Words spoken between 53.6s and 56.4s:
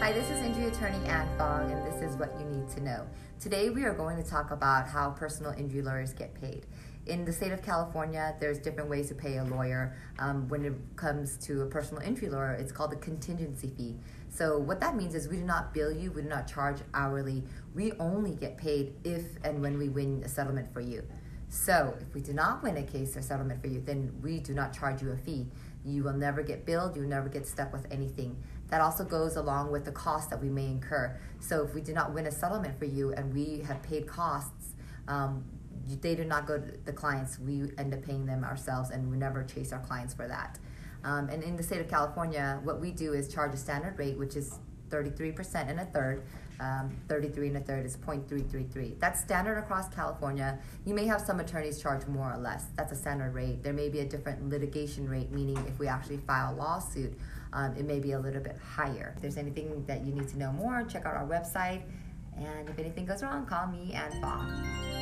There may be a different litigation rate, meaning if we actually